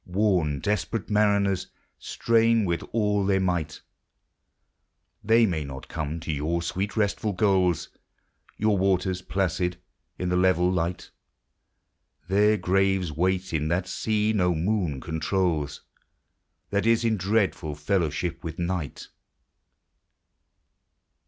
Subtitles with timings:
[0.09, 1.67] '2V Worn, desperate mariners
[1.99, 3.81] strain with all their might:
[5.23, 7.89] They may not come to your sweet restful goals,
[8.57, 9.77] Your waters placid
[10.17, 11.11] in the level light:—
[12.29, 15.83] Their graves wait in that sea no moon controls,
[16.71, 19.07] That is in dreadful fellowship with Night.